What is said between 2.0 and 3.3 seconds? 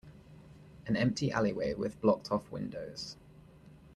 blocked off windows.